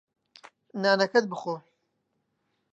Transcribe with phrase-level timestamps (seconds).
[0.81, 1.55] نانەکەت بخۆ.